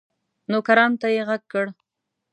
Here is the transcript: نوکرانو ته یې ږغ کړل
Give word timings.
نوکرانو 0.51 0.99
ته 1.01 1.07
یې 1.15 1.21
ږغ 1.27 1.41
کړل 1.51 1.69